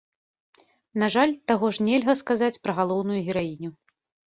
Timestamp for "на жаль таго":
1.03-1.65